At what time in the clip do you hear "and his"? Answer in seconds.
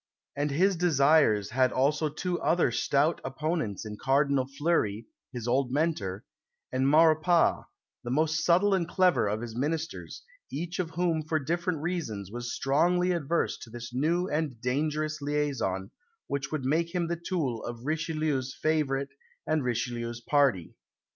0.35-0.75